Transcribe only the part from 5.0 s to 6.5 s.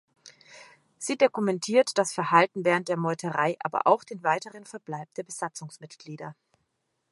der Besatzungsmitglieder.